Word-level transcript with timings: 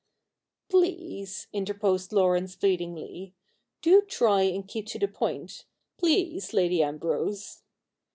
'Please,' 0.67 1.45
interposed 1.53 2.11
Laurence 2.11 2.55
pleadingly, 2.55 3.35
'do 3.83 4.01
try 4.09 4.41
and 4.41 4.67
keep 4.67 4.87
to 4.87 4.97
the 4.97 5.07
point— 5.07 5.65
please. 5.99 6.53
Lady 6.53 6.81
Ambrose.' 6.81 7.61